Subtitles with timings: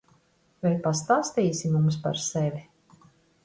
[0.65, 2.67] Vai pastāstīsi mums par sevi?